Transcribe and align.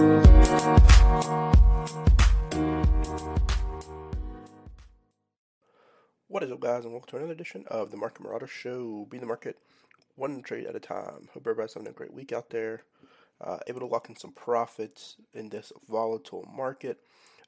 What 0.00 0.24
is 6.42 6.50
up, 6.50 6.60
guys, 6.60 6.84
and 6.84 6.92
welcome 6.94 7.10
to 7.10 7.16
another 7.16 7.32
edition 7.32 7.64
of 7.66 7.90
the 7.90 7.98
Market 7.98 8.22
Marauder 8.22 8.46
Show. 8.46 9.06
Be 9.10 9.18
the 9.18 9.26
market 9.26 9.58
one 10.16 10.40
trade 10.40 10.64
at 10.64 10.74
a 10.74 10.80
time. 10.80 11.28
Hope 11.34 11.42
everybody's 11.42 11.74
having 11.74 11.88
a 11.88 11.92
great 11.92 12.14
week 12.14 12.32
out 12.32 12.48
there. 12.48 12.84
Uh, 13.42 13.58
able 13.66 13.80
to 13.80 13.86
lock 13.86 14.08
in 14.08 14.16
some 14.16 14.32
profits 14.32 15.16
in 15.34 15.50
this 15.50 15.70
volatile 15.86 16.48
market. 16.50 17.00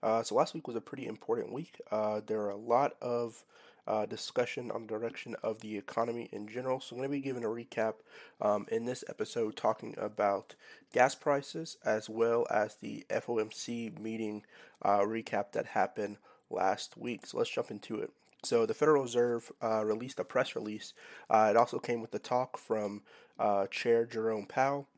Uh, 0.03 0.23
so 0.23 0.35
last 0.35 0.53
week 0.53 0.67
was 0.67 0.77
a 0.77 0.83
pretty 0.83 1.07
important 1.07 1.55
week. 1.55 1.81
Uh, 1.91 2.21
there 2.27 2.43
are 2.43 2.51
a 2.51 2.57
lot 2.57 2.97
of 3.01 3.45
uh, 3.87 4.07
discussion 4.07 4.71
on 4.71 4.83
the 4.83 4.87
direction 4.87 5.35
of 5.43 5.61
the 5.61 5.77
economy 5.77 6.29
in 6.33 6.47
general. 6.49 6.81
So 6.81 6.95
I'm 6.95 6.99
going 6.99 7.11
to 7.11 7.17
be 7.17 7.21
giving 7.21 7.45
a 7.45 7.49
recap 7.49 7.95
um, 8.41 8.67
in 8.71 8.85
this 8.85 9.05
episode, 9.09 9.57
talking 9.57 9.95
about 9.99 10.55
gas 10.93 11.15
prices 11.15 11.77
as 11.85 12.09
well 12.09 12.47
as 12.51 12.77
the 12.77 13.05
FOMC 13.11 13.99
meeting 13.99 14.45
uh, 14.83 15.01
recap 15.01 15.53
that 15.53 15.67
happened 15.67 16.17
last 16.51 16.97
week. 16.97 17.27
So 17.27 17.39
let's 17.39 17.51
jump 17.51 17.71
into 17.71 17.99
it. 18.01 18.13
So 18.45 18.67
the 18.67 18.75
Federal 18.75 19.03
Reserve 19.03 19.53
uh, 19.63 19.85
released 19.85 20.19
a 20.19 20.25
press 20.25 20.57
release. 20.57 20.95
Uh, 21.31 21.49
it 21.51 21.57
also 21.57 21.79
came 21.79 22.01
with 22.01 22.11
the 22.11 22.19
talk 22.19 22.59
from 22.59 23.03
uh, 23.39 23.67
Chair 23.69 24.05
Jerome 24.05 24.47
Powell, 24.47 24.89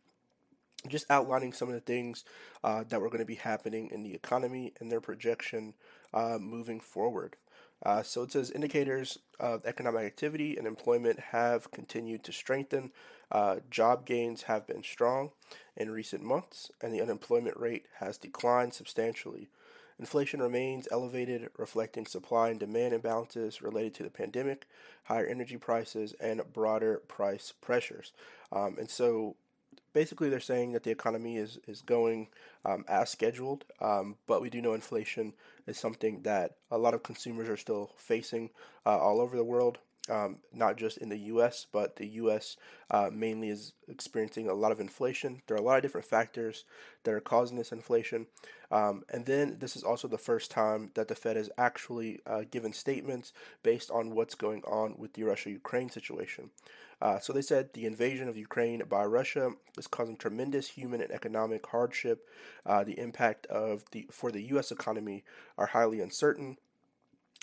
just 0.88 1.10
outlining 1.10 1.52
some 1.52 1.68
of 1.68 1.74
the 1.74 1.80
things 1.80 2.24
uh, 2.62 2.84
that 2.88 3.00
were 3.00 3.08
going 3.08 3.20
to 3.20 3.26
be 3.26 3.34
happening 3.34 3.90
in 3.92 4.02
the 4.02 4.14
economy 4.14 4.72
and 4.80 4.90
their 4.90 5.00
projection 5.00 5.74
uh, 6.14 6.38
moving 6.40 6.80
forward. 6.80 7.36
Uh, 7.84 8.02
so 8.02 8.22
it 8.22 8.32
says 8.32 8.50
indicators 8.50 9.18
of 9.38 9.64
economic 9.66 10.04
activity 10.04 10.56
and 10.56 10.66
employment 10.66 11.18
have 11.18 11.70
continued 11.70 12.24
to 12.24 12.32
strengthen. 12.32 12.90
job 13.70 14.06
gains 14.06 14.42
have 14.42 14.66
been 14.66 14.82
strong 14.82 15.30
in 15.76 15.90
recent 15.90 16.22
months, 16.22 16.70
and 16.80 16.94
the 16.94 17.02
unemployment 17.02 17.56
rate 17.58 17.86
has 17.98 18.16
declined 18.16 18.72
substantially. 18.72 19.48
Inflation 19.98 20.42
remains 20.42 20.88
elevated, 20.90 21.50
reflecting 21.56 22.04
supply 22.04 22.48
and 22.48 22.58
demand 22.58 22.94
imbalances 22.94 23.62
related 23.62 23.94
to 23.94 24.02
the 24.02 24.10
pandemic, 24.10 24.66
higher 25.04 25.26
energy 25.26 25.56
prices, 25.56 26.14
and 26.20 26.42
broader 26.52 27.02
price 27.06 27.52
pressures. 27.60 28.12
Um, 28.50 28.76
and 28.78 28.90
so 28.90 29.36
basically 29.94 30.28
they're 30.28 30.40
saying 30.40 30.72
that 30.72 30.82
the 30.82 30.90
economy 30.90 31.38
is, 31.38 31.58
is 31.66 31.80
going 31.80 32.28
um, 32.66 32.84
as 32.86 33.08
scheduled, 33.08 33.64
um, 33.80 34.16
but 34.26 34.42
we 34.42 34.50
do 34.50 34.60
know 34.60 34.74
inflation 34.74 35.32
is 35.66 35.78
something 35.78 36.20
that 36.22 36.56
a 36.70 36.76
lot 36.76 36.92
of 36.92 37.02
consumers 37.02 37.48
are 37.48 37.56
still 37.56 37.92
facing 37.96 38.50
uh, 38.84 38.98
all 38.98 39.22
over 39.22 39.36
the 39.36 39.44
world 39.44 39.78
um, 40.10 40.38
not 40.52 40.76
just 40.76 40.98
in 40.98 41.08
the 41.08 41.18
U.S., 41.18 41.66
but 41.70 41.96
the 41.96 42.06
U.S. 42.06 42.56
Uh, 42.90 43.10
mainly 43.12 43.48
is 43.48 43.72
experiencing 43.88 44.48
a 44.48 44.54
lot 44.54 44.72
of 44.72 44.80
inflation. 44.80 45.42
There 45.46 45.56
are 45.56 45.60
a 45.60 45.64
lot 45.64 45.76
of 45.76 45.82
different 45.82 46.06
factors 46.06 46.64
that 47.04 47.14
are 47.14 47.20
causing 47.20 47.56
this 47.56 47.72
inflation. 47.72 48.26
Um, 48.70 49.04
and 49.08 49.24
then 49.24 49.56
this 49.60 49.76
is 49.76 49.82
also 49.82 50.08
the 50.08 50.18
first 50.18 50.50
time 50.50 50.90
that 50.94 51.08
the 51.08 51.14
Fed 51.14 51.36
has 51.36 51.50
actually 51.56 52.20
uh, 52.26 52.42
given 52.50 52.72
statements 52.72 53.32
based 53.62 53.90
on 53.90 54.14
what's 54.14 54.34
going 54.34 54.62
on 54.64 54.96
with 54.98 55.14
the 55.14 55.22
Russia 55.22 55.50
Ukraine 55.50 55.88
situation. 55.88 56.50
Uh, 57.04 57.18
so 57.18 57.34
they 57.34 57.42
said 57.42 57.68
the 57.74 57.84
invasion 57.84 58.28
of 58.30 58.36
Ukraine 58.36 58.82
by 58.88 59.04
Russia 59.04 59.50
is 59.76 59.86
causing 59.86 60.16
tremendous 60.16 60.68
human 60.68 61.02
and 61.02 61.10
economic 61.10 61.66
hardship. 61.66 62.26
Uh, 62.64 62.82
the 62.82 62.98
impact 62.98 63.44
of 63.46 63.84
the 63.90 64.06
for 64.10 64.32
the 64.32 64.40
U.S. 64.54 64.72
economy 64.72 65.22
are 65.58 65.66
highly 65.66 66.00
uncertain. 66.00 66.56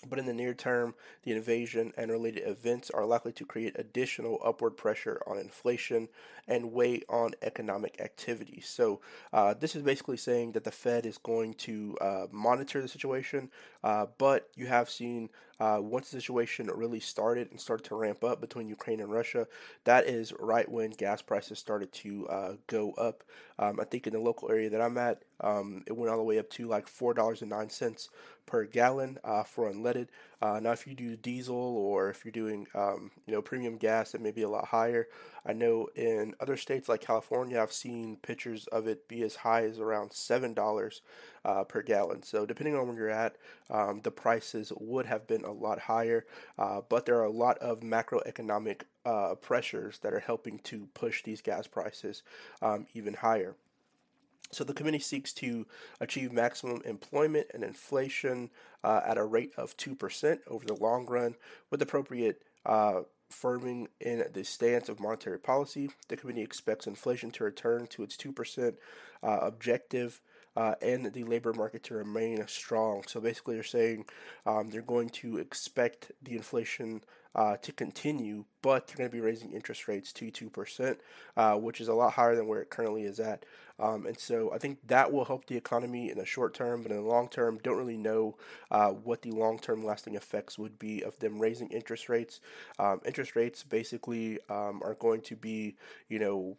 But 0.10 0.18
in 0.18 0.26
the 0.26 0.34
near 0.34 0.56
term, 0.56 0.96
the 1.22 1.32
invasion 1.34 1.94
and 1.96 2.10
related 2.10 2.48
events 2.48 2.90
are 2.90 3.06
likely 3.06 3.34
to 3.34 3.46
create 3.46 3.76
additional 3.78 4.42
upward 4.44 4.76
pressure 4.76 5.22
on 5.28 5.38
inflation 5.38 6.10
and 6.48 6.72
weigh 6.72 7.04
on 7.08 7.34
economic 7.44 8.02
activity. 8.02 8.62
So, 8.62 9.02
uh, 9.32 9.54
this 9.54 9.76
is 9.76 9.84
basically 9.84 10.18
saying 10.18 10.54
that 10.54 10.64
the 10.64 10.72
Fed 10.72 11.06
is 11.06 11.20
going 11.20 11.54
to 11.56 11.98
uh, 12.02 12.26
monitor 12.32 12.82
the 12.82 12.88
situation, 12.88 13.52
uh, 13.84 14.08
but 14.18 14.50
you 14.56 14.66
have 14.66 14.90
seen 14.90 15.30
uh, 15.62 15.80
once 15.80 16.10
the 16.10 16.20
situation 16.20 16.72
really 16.74 17.00
started 17.00 17.52
and 17.52 17.62
started 17.62 17.84
to 17.84 17.94
ramp 17.96 18.24
up 18.24 18.42
between 18.42 18.68
Ukraine 18.68 19.00
and 19.00 19.12
Russia, 19.12 19.48
that 19.84 20.08
is 20.08 20.34
right 20.40 20.68
when 20.68 20.90
gas 20.90 21.22
prices 21.22 21.60
started 21.60 21.92
to 21.94 22.28
uh, 22.30 22.54
go 22.66 22.94
up. 22.94 23.24
Um, 23.60 23.80
I 23.80 23.84
think 23.84 24.08
in 24.08 24.14
the 24.14 24.20
local 24.20 24.50
area 24.50 24.72
that 24.72 24.82
I'm 24.82 24.98
at, 24.98 25.22
um, 25.40 25.84
it 25.86 25.96
went 25.96 26.10
all 26.10 26.18
the 26.18 26.24
way 26.24 26.40
up 26.40 26.50
to 26.52 26.68
like 26.68 26.88
$4.09 26.88 28.10
per 28.48 28.66
gallon 28.66 29.20
uh, 29.24 29.44
for 29.44 29.72
unleaded. 29.72 30.08
Uh, 30.42 30.60
now, 30.60 30.72
if 30.72 30.88
you 30.88 30.96
do 30.96 31.16
diesel 31.16 31.56
or 31.56 32.10
if 32.10 32.26
you're 32.26 32.32
doing 32.32 32.66
um, 32.74 33.12
you 33.28 33.34
know 33.34 33.42
premium 33.44 33.78
gas, 33.78 34.16
it 34.16 34.22
may 34.22 34.32
be 34.32 34.42
a 34.42 34.50
lot 34.50 34.66
higher. 34.66 35.08
I 35.46 35.54
know 35.54 35.90
in 35.96 36.34
other 36.40 36.58
states 36.58 36.90
like 36.90 37.02
California, 37.02 37.62
I've 37.62 37.72
seen 37.72 38.18
pictures 38.24 38.66
of 38.68 38.88
it 38.88 39.08
be 39.08 39.22
as 39.22 39.36
high 39.36 39.66
as 39.66 39.78
around 39.78 40.12
seven 40.12 40.56
dollars 40.56 41.02
uh, 41.46 41.64
per 41.64 41.82
gallon. 41.82 42.24
So 42.24 42.46
depending 42.46 42.76
on 42.76 42.88
where 42.88 42.98
you're 42.98 43.10
at, 43.10 43.36
um, 43.70 44.02
the 44.04 44.12
prices 44.12 44.72
would 44.80 45.06
have 45.06 45.28
been 45.28 45.44
a 45.44 45.52
lot 45.52 45.80
higher. 45.80 46.26
Uh, 46.58 46.82
but 46.88 47.06
there 47.06 47.18
are 47.18 47.26
a 47.26 47.32
lot 47.32 47.58
of 47.60 47.82
macroeconomic 47.82 48.82
uh, 49.06 49.36
pressures 49.36 50.00
that 50.00 50.14
are 50.14 50.20
helping 50.20 50.60
to 50.60 50.88
push 50.94 51.24
these 51.24 51.42
gas 51.42 51.68
prices 51.68 52.24
um, 52.62 52.88
even 52.94 53.14
higher. 53.14 53.56
So 54.52 54.64
the 54.66 54.74
committee 54.74 55.00
seeks 55.00 55.32
to 55.34 55.66
achieve 56.00 56.34
maximum 56.34 56.82
employment 56.84 57.48
and 57.54 57.64
inflation 57.64 58.50
uh, 58.84 59.02
at 59.06 59.18
a 59.18 59.24
rate 59.24 59.54
of 59.56 59.78
2% 59.78 60.40
over 60.48 60.66
the 60.66 60.74
long 60.74 61.06
run 61.06 61.36
with 61.70 61.82
appropriate 61.82 62.42
uh, 62.66 63.02
firming 63.32 63.88
in 64.02 64.26
the 64.34 64.44
stance 64.44 64.90
of 64.90 65.00
monetary 65.00 65.40
policy. 65.40 65.90
The 66.10 66.18
committee 66.18 66.42
expects 66.42 66.86
inflation 66.86 67.32
to 67.32 67.46
return 67.46 67.88
to 67.88 68.04
its 68.04 68.18
2% 68.18 68.76
uh, 69.24 69.40
objective 69.42 70.22
uh, 70.56 70.76
and 70.82 71.12
the 71.14 71.24
labor 71.24 71.54
market 71.54 71.84
to 71.84 71.94
remain 71.94 72.46
strong. 72.48 73.04
So 73.08 73.20
basically, 73.20 73.56
they're 73.56 73.64
saying 73.64 74.06
um, 74.46 74.70
they're 74.70 74.82
going 74.82 75.10
to 75.10 75.38
expect 75.38 76.12
the 76.22 76.36
inflation 76.36 77.02
uh, 77.34 77.56
to 77.58 77.72
continue, 77.72 78.44
but 78.62 78.88
they're 78.88 78.98
going 78.98 79.10
to 79.10 79.16
be 79.16 79.22
raising 79.22 79.54
interest 79.54 79.88
rates 79.88 80.12
to 80.14 80.32
2%, 80.32 80.98
uh, 81.38 81.54
which 81.56 81.80
is 81.80 81.88
a 81.88 81.94
lot 81.94 82.14
higher 82.14 82.36
than 82.36 82.48
where 82.48 82.62
it 82.62 82.70
currently 82.70 83.04
is 83.04 83.20
at. 83.20 83.46
Um, 83.80 84.06
and 84.06 84.18
so 84.20 84.54
I 84.54 84.58
think 84.58 84.80
that 84.88 85.12
will 85.12 85.26
help 85.26 85.48
the 85.48 85.58
economy 85.58 86.12
in 86.12 86.18
the 86.18 86.26
short 86.26 86.54
term, 86.54 86.84
but 86.84 86.92
in 86.92 86.98
the 86.98 87.04
long 87.04 87.30
term, 87.30 87.60
don't 87.64 87.78
really 87.78 87.98
know 87.98 88.38
uh, 88.70 88.90
what 88.90 89.22
the 89.22 89.32
long 89.32 89.58
term 89.60 89.84
lasting 89.84 90.16
effects 90.16 90.60
would 90.60 90.78
be 90.78 91.04
of 91.04 91.18
them 91.20 91.40
raising 91.40 91.70
interest 91.70 92.10
rates. 92.10 92.42
Um, 92.78 93.02
interest 93.06 93.36
rates 93.36 93.64
basically 93.64 94.40
um, 94.50 94.82
are 94.84 94.96
going 94.96 95.22
to 95.22 95.36
be, 95.36 95.78
you 96.10 96.20
know, 96.20 96.58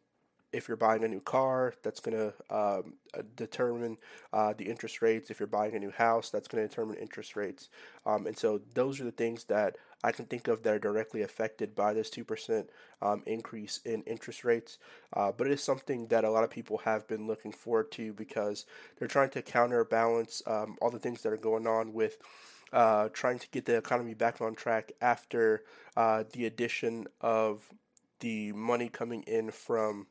if 0.53 0.69
you're 0.69 0.77
buying 0.77 1.03
a 1.05 1.09
new 1.09 1.21
car, 1.21 1.75
that's 1.83 2.01
going 2.01 2.17
to 2.17 2.55
um, 2.55 2.95
uh, 3.15 3.23
determine 3.37 3.97
uh, 4.33 4.53
the 4.57 4.65
interest 4.65 5.03
rates. 5.03 5.31
If 5.31 5.41
you're 5.41 5.47
buying 5.47 5.75
a 5.75 5.79
new 5.79 5.91
house, 5.91 6.31
that's 6.31 6.49
going 6.49 6.63
to 6.63 6.69
determine 6.69 6.97
interest 6.97 7.37
rates. 7.37 7.69
Um, 8.05 8.27
and 8.27 8.37
so 8.37 8.61
those 8.75 9.01
are 9.01 9.05
the 9.05 9.13
things 9.13 9.45
that 9.45 9.77
I 10.05 10.13
can 10.13 10.27
think 10.27 10.49
of 10.49 10.63
that 10.63 10.75
are 10.75 10.79
directly 10.79 11.23
affected 11.23 11.75
by 11.75 11.95
this 11.95 12.11
2% 12.11 12.67
um, 13.01 13.23
increase 13.27 13.81
in 13.85 14.03
interest 14.03 14.45
rates. 14.45 14.79
Uh, 15.13 15.33
but 15.33 15.47
it 15.47 15.53
is 15.53 15.63
something 15.63 16.09
that 16.09 16.25
a 16.25 16.31
lot 16.31 16.45
of 16.45 16.51
people 16.51 16.79
have 16.79 17.07
been 17.07 17.27
looking 17.27 17.53
forward 17.53 17.91
to 17.93 18.13
because 18.13 18.67
they're 18.99 19.09
trying 19.09 19.31
to 19.31 19.43
counterbalance 19.43 20.43
um, 20.47 20.77
all 20.83 20.91
the 20.91 20.99
things 20.99 21.23
that 21.23 21.33
are 21.33 21.39
going 21.39 21.67
on 21.67 21.93
with. 21.93 22.19
Uh, 22.73 23.11
trying 23.13 23.39
to 23.39 23.47
get 23.51 23.67
the 23.67 23.77
economy 23.77 24.15
back 24.15 24.41
on 24.41 24.55
track 24.55 24.93
after 25.03 25.63
uh, 25.95 26.25
the 26.33 26.47
addition 26.47 27.07
of 27.21 27.69
the 28.21 28.51
money 28.53 28.89
coming 28.89 29.23
in 29.25 29.51
from 29.51 30.07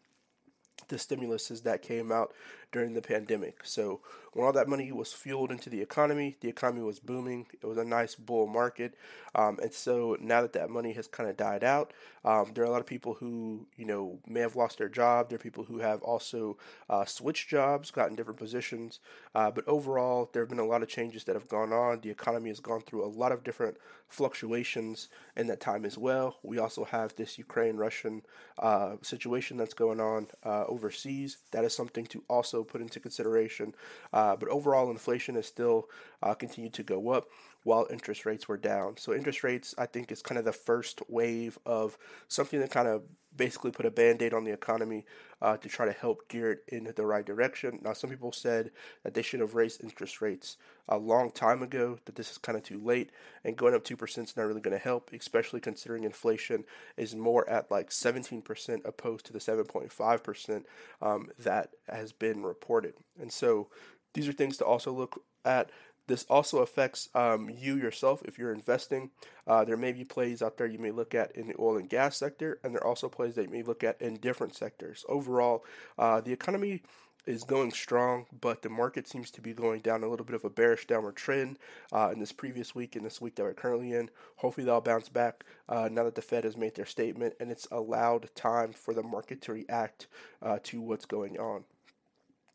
the 0.88 0.96
stimuluses 0.96 1.64
that 1.64 1.82
came 1.82 2.12
out 2.12 2.34
during 2.72 2.94
the 2.94 3.02
pandemic. 3.02 3.60
So 3.64 4.02
when 4.34 4.46
all 4.46 4.54
that 4.54 4.70
money 4.70 4.92
was 4.92 5.12
fueled 5.12 5.52
into 5.52 5.70
the 5.70 5.82
economy, 5.82 6.38
the 6.40 6.48
economy 6.48 6.82
was 6.82 7.00
booming. 7.00 7.48
It 7.54 7.66
was 7.66 7.78
a 7.78 7.84
nice 7.84 8.16
bull 8.16 8.48
market, 8.48 8.94
um, 9.36 9.60
and 9.62 9.74
so 9.74 10.18
now 10.22 10.42
that 10.42 10.54
that 10.54 10.70
money 10.70 10.94
has 10.94 11.08
kind 11.08 11.30
of 11.30 11.36
died 11.36 11.64
out, 11.64 11.92
um, 12.24 12.52
there 12.54 12.64
are 12.64 12.68
a 12.68 12.72
lot 12.72 12.80
of 12.80 12.86
people 12.86 13.16
who 13.16 13.68
you 13.76 13.86
know 13.86 14.20
may 14.28 14.40
have 14.40 14.56
lost 14.56 14.78
their 14.78 14.90
job. 14.90 15.30
There 15.30 15.36
are 15.36 15.40
people 15.40 15.66
who 15.66 15.80
have 15.80 16.02
also 16.02 16.58
uh, 16.90 17.06
switched 17.06 17.50
jobs, 17.50 17.92
gotten 17.92 18.16
different 18.16 18.40
positions. 18.40 19.00
Uh, 19.36 19.52
but 19.52 19.68
overall, 19.68 20.30
there 20.32 20.42
have 20.44 20.50
been 20.50 20.60
a 20.60 20.66
lot 20.66 20.84
of 20.84 20.90
changes 20.90 21.26
that 21.26 21.36
have 21.36 21.48
gone 21.48 21.74
on. 21.74 22.00
The 22.02 22.10
economy 22.10 22.50
has 22.50 22.60
gone 22.60 22.82
through 22.82 23.04
a 23.04 23.08
lot 23.08 23.32
of 23.32 23.44
different 23.44 23.78
fluctuations 24.08 25.08
in 25.38 25.48
that 25.48 25.62
time 25.62 25.86
as 25.86 25.98
well. 25.98 26.38
We 26.44 26.58
also 26.60 26.84
have 26.84 27.16
this 27.16 27.38
Ukraine-Russian 27.38 28.24
uh, 28.60 28.96
situation 29.02 29.58
that's 29.58 29.74
going 29.74 30.00
on 30.02 30.28
uh, 30.46 30.66
overseas. 30.66 31.38
That 31.52 31.64
is 31.64 31.74
something 31.74 32.06
to 32.08 32.24
also 32.28 32.61
put 32.64 32.82
into 32.82 33.00
consideration. 33.00 33.74
Uh, 34.14 34.36
but 34.36 34.50
overall, 34.50 34.90
inflation 34.90 35.36
has 35.36 35.46
still 35.46 35.90
uh, 36.24 36.34
continued 36.34 36.74
to 36.74 36.84
go 36.84 37.10
up 37.10 37.28
while 37.64 37.88
interest 37.92 38.26
rates 38.26 38.48
were 38.48 38.58
down. 38.58 38.98
So 38.98 39.14
interest 39.14 39.44
rates, 39.44 39.76
I 39.78 39.86
think, 39.86 40.12
is 40.12 40.22
kind 40.22 40.40
of 40.40 40.46
the 40.46 40.54
first 40.54 41.02
wave 41.08 41.60
of 41.66 41.98
something 42.28 42.60
that 42.60 42.72
kind 42.72 42.88
of 42.88 43.04
basically 43.36 43.72
put 43.72 43.86
a 43.86 43.92
band 43.92 44.22
aid 44.22 44.34
on 44.34 44.44
the 44.44 44.52
economy 44.52 45.06
uh, 45.42 45.58
to 45.58 45.70
try 45.70 45.86
to 45.86 45.92
help 45.92 46.28
gear 46.28 46.52
it 46.52 46.64
in 46.68 46.92
the 46.96 47.06
right 47.06 47.26
direction. 47.26 47.80
Now, 47.82 47.94
some 47.94 48.10
people 48.10 48.32
said 48.32 48.72
that 49.04 49.14
they 49.14 49.22
should 49.22 49.40
have 49.40 49.56
raised 49.56 49.84
interest 49.84 50.22
rates 50.22 50.58
a 50.88 50.98
long 50.98 51.32
time 51.32 51.64
ago, 51.64 51.98
that 52.06 52.16
this 52.16 52.32
is 52.32 52.38
kind 52.38 52.58
of 52.58 52.64
too 52.64 52.80
late, 52.80 53.12
and 53.44 53.58
going 53.58 53.74
up 53.74 53.84
2% 53.84 54.24
is 54.24 54.38
not 54.38 54.44
really 54.44 54.62
going 54.62 54.78
to 54.78 54.84
help, 54.84 55.12
especially 55.14 55.60
considering 55.60 56.04
inflation 56.04 56.64
is 56.98 57.16
more 57.16 57.50
at 57.50 57.72
like 57.72 57.90
17% 57.90 58.86
opposed 58.86 59.26
to 59.26 59.34
the 59.34 59.40
7.5% 59.40 60.64
um, 61.02 61.30
that 61.40 61.72
has 61.90 62.12
been 62.12 62.44
reported. 62.44 62.94
And 63.20 63.32
so 63.32 63.70
these 64.14 64.28
are 64.28 64.34
things 64.34 64.58
to 64.58 64.66
also 64.66 64.92
look 64.92 65.24
at. 65.46 65.72
This 66.08 66.26
also 66.30 66.60
affects 66.60 67.10
um, 67.16 67.50
you 67.50 67.78
yourself 67.78 68.22
if 68.26 68.38
you're 68.38 68.54
investing. 68.54 69.12
Uh, 69.48 69.64
there 69.64 69.78
may 69.78 69.92
be 69.92 70.04
plays 70.04 70.42
out 70.42 70.58
there 70.58 70.68
you 70.68 70.80
may 70.80 70.92
look 70.92 71.16
at 71.16 71.36
in 71.36 71.48
the 71.48 71.56
oil 71.60 71.78
and 71.78 71.90
gas 71.90 72.18
sector, 72.18 72.60
and 72.64 72.74
there 72.74 72.82
are 72.82 72.88
also 72.88 73.10
plays 73.10 73.36
that 73.36 73.46
you 73.46 73.52
may 73.52 73.64
look 73.64 73.84
at 73.84 74.02
in 74.02 74.16
different 74.16 74.56
sectors. 74.56 75.06
Overall, 75.08 75.64
uh, 75.98 76.22
the 76.22 76.34
economy 76.34 76.82
is 77.26 77.44
going 77.44 77.72
strong, 77.72 78.26
but 78.42 78.62
the 78.62 78.70
market 78.70 79.08
seems 79.08 79.30
to 79.32 79.42
be 79.42 79.54
going 79.54 79.80
down 79.82 80.04
a 80.04 80.08
little 80.08 80.26
bit 80.26 80.36
of 80.36 80.44
a 80.44 80.50
bearish 80.50 80.88
downward 80.88 81.16
trend 81.16 81.60
uh, 81.94 82.10
in 82.12 82.20
this 82.20 82.32
previous 82.32 82.74
week 82.74 82.96
and 82.96 83.06
this 83.06 83.22
week 83.22 83.36
that 83.36 83.44
we're 83.44 83.54
currently 83.54 83.94
in. 83.94 84.10
Hopefully, 84.38 84.66
they'll 84.66 84.82
bounce 84.82 85.10
back 85.10 85.46
uh, 85.70 85.88
now 85.92 86.04
that 86.04 86.16
the 86.16 86.22
Fed 86.22 86.44
has 86.44 86.58
made 86.58 86.76
their 86.76 86.86
statement 86.86 87.36
and 87.40 87.52
it's 87.52 87.68
allowed 87.72 88.34
time 88.36 88.74
for 88.74 88.94
the 88.94 89.04
market 89.04 89.42
to 89.44 89.54
react 89.54 90.08
uh, 90.42 90.58
to 90.64 90.82
what's 90.82 91.06
going 91.06 91.38
on. 91.40 91.64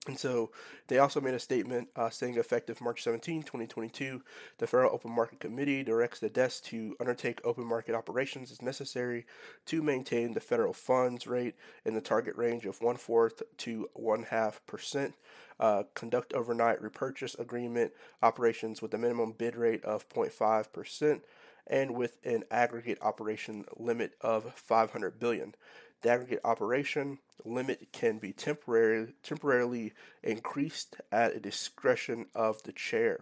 And 0.07 0.19
so 0.19 0.51
they 0.87 0.99
also 0.99 1.21
made 1.21 1.35
a 1.35 1.39
statement 1.39 1.89
uh, 1.97 2.11
saying 2.11 2.37
effective 2.37 2.81
March 2.81 3.03
17, 3.03 3.43
2022, 3.43 4.23
the 4.59 4.67
Federal 4.67 4.95
Open 4.95 5.11
Market 5.11 5.41
Committee 5.41 5.83
directs 5.83 6.21
the 6.21 6.29
desk 6.29 6.65
to 6.65 6.97
undertake 7.01 7.41
open 7.45 7.65
market 7.65 7.95
operations 7.95 8.53
as 8.53 8.63
necessary 8.63 9.27
to 9.67 9.83
maintain 9.83 10.33
the 10.35 10.41
federal 10.41 10.73
funds 10.73 11.27
rate 11.27 11.55
in 11.85 11.95
the 11.95 12.01
target 12.01 12.37
range 12.37 12.67
of 12.67 12.81
one 12.81 12.97
fourth 12.97 13.43
to 13.59 13.89
one 13.95 14.25
half 14.25 14.65
percent. 14.67 15.15
Uh, 15.59 15.85
conduct 15.95 16.35
overnight 16.35 16.81
repurchase 16.83 17.35
agreement 17.37 17.91
operations 18.23 18.83
with 18.83 18.93
a 18.93 18.99
minimum 18.99 19.33
bid 19.33 19.57
rate 19.57 19.83
of 19.85 20.07
0.5 20.11 20.71
percent 20.71 21.25
and 21.67 21.95
with 21.95 22.19
an 22.25 22.45
aggregate 22.51 22.99
operation 23.03 23.65
limit 23.77 24.13
of 24.21 24.53
500 24.55 25.19
billion. 25.19 25.55
The 26.03 26.11
aggregate 26.11 26.41
operation 26.45 27.19
limit 27.45 27.89
can 27.93 28.19
be 28.19 28.33
temporary, 28.33 29.15
temporarily 29.23 29.93
increased 30.23 30.97
at 31.11 31.35
a 31.35 31.41
discretion 31.41 32.27
of 32.35 32.63
the 32.63 32.73
chair. 32.73 33.21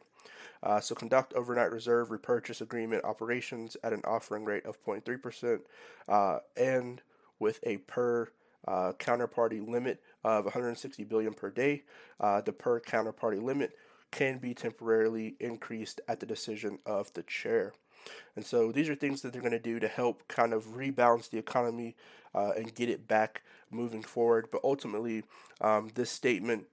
Uh, 0.63 0.81
so 0.81 0.95
conduct 0.95 1.35
overnight 1.35 1.71
reserve 1.71 2.11
repurchase 2.11 2.61
agreement 2.61 3.05
operations 3.05 3.77
at 3.85 3.93
an 3.93 4.01
offering 4.05 4.45
rate 4.45 4.65
of 4.65 4.83
0.3% 4.85 5.61
uh, 6.09 6.39
and 6.57 7.03
with 7.39 7.61
a 7.65 7.77
per 7.79 8.29
uh, 8.67 8.93
counterparty 8.99 9.67
limit 9.67 10.01
of 10.25 10.45
160 10.45 11.05
billion 11.05 11.35
per 11.35 11.51
day. 11.51 11.83
Uh, 12.19 12.41
the 12.41 12.53
per 12.53 12.81
counterparty 12.81 13.43
limit 13.43 13.77
can 14.11 14.39
be 14.39 14.55
temporarily 14.55 15.37
increased 15.41 16.01
at 16.09 16.21
the 16.21 16.27
decision 16.27 16.79
of 16.87 17.13
the 17.13 17.23
chair. 17.25 17.75
And 18.37 18.45
so 18.45 18.73
these 18.73 18.89
are 18.89 18.95
things 18.95 19.23
that 19.23 19.33
they're 19.33 19.43
going 19.43 19.53
to 19.53 19.59
do 19.59 19.79
to 19.81 19.89
help 19.89 20.27
kind 20.29 20.53
of 20.53 20.77
rebalance 20.77 21.31
the 21.31 21.39
economy 21.39 21.97
uh, 22.35 22.53
and 22.57 22.75
get 22.75 22.89
it 22.89 23.07
back 23.07 23.43
moving 23.71 24.03
forward. 24.03 24.49
But 24.51 24.63
ultimately, 24.65 25.25
um, 25.61 25.91
this 25.95 26.11
statement 26.11 26.67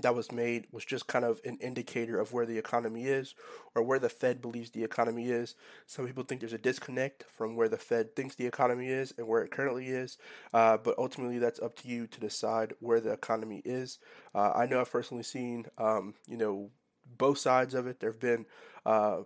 that 0.00 0.14
was 0.14 0.32
made 0.32 0.66
was 0.72 0.84
just 0.84 1.06
kind 1.06 1.24
of 1.24 1.40
an 1.44 1.58
indicator 1.60 2.18
of 2.18 2.32
where 2.32 2.46
the 2.46 2.56
economy 2.56 3.04
is 3.04 3.34
or 3.74 3.82
where 3.82 3.98
the 3.98 4.08
Fed 4.08 4.40
believes 4.40 4.70
the 4.70 4.84
economy 4.84 5.28
is. 5.28 5.54
Some 5.86 6.06
people 6.06 6.24
think 6.24 6.40
there's 6.40 6.54
a 6.54 6.58
disconnect 6.58 7.24
from 7.36 7.56
where 7.56 7.68
the 7.68 7.76
Fed 7.76 8.16
thinks 8.16 8.34
the 8.34 8.46
economy 8.46 8.88
is 8.88 9.12
and 9.18 9.26
where 9.26 9.42
it 9.42 9.50
currently 9.50 9.88
is, 9.88 10.16
uh, 10.54 10.78
but 10.78 10.98
ultimately 10.98 11.38
that's 11.38 11.60
up 11.60 11.76
to 11.80 11.88
you 11.88 12.06
to 12.06 12.20
decide 12.20 12.72
where 12.80 13.00
the 13.00 13.12
economy 13.12 13.60
is. 13.64 13.98
Uh, 14.34 14.52
I 14.54 14.66
know 14.66 14.80
I've 14.80 14.90
personally 14.90 15.24
seen, 15.24 15.66
um, 15.76 16.14
you 16.26 16.38
know, 16.38 16.70
both 17.18 17.38
sides 17.38 17.74
of 17.74 17.86
it. 17.86 18.00
There 18.00 18.10
have 18.10 18.20
been 18.20 18.46
uh, 18.86 19.18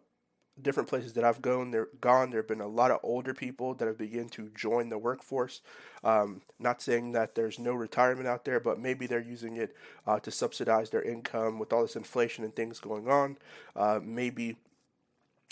different 0.60 0.88
places 0.88 1.12
that 1.14 1.24
I've 1.24 1.42
gone, 1.42 1.70
there 1.70 1.88
gone, 2.00 2.30
there 2.30 2.40
have 2.40 2.48
been 2.48 2.60
a 2.60 2.66
lot 2.66 2.90
of 2.90 3.00
older 3.02 3.34
people 3.34 3.74
that 3.74 3.86
have 3.86 3.98
begun 3.98 4.28
to 4.30 4.50
join 4.54 4.88
the 4.88 4.98
workforce. 4.98 5.60
Um, 6.02 6.40
not 6.58 6.80
saying 6.80 7.12
that 7.12 7.34
there's 7.34 7.58
no 7.58 7.74
retirement 7.74 8.26
out 8.26 8.44
there, 8.44 8.60
but 8.60 8.78
maybe 8.78 9.06
they're 9.06 9.20
using 9.20 9.56
it 9.56 9.76
uh, 10.06 10.18
to 10.20 10.30
subsidize 10.30 10.90
their 10.90 11.02
income 11.02 11.58
with 11.58 11.72
all 11.72 11.82
this 11.82 11.96
inflation 11.96 12.44
and 12.44 12.54
things 12.54 12.80
going 12.80 13.08
on. 13.08 13.36
Uh, 13.74 14.00
maybe 14.02 14.56